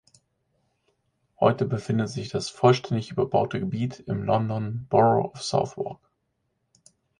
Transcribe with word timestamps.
Heute 1.39 1.65
befindet 1.65 2.09
sich 2.09 2.29
das 2.29 2.49
(vollständig 2.49 3.11
überbaute) 3.11 3.59
Gebiet 3.59 3.99
im 3.99 4.23
London 4.23 4.87
Borough 4.89 5.31
of 5.35 5.43
Southwark. 5.43 5.99